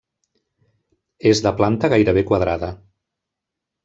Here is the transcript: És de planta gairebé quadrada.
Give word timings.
És 1.31 1.41
de 1.47 1.51
planta 1.59 1.91
gairebé 1.95 2.23
quadrada. 2.31 2.71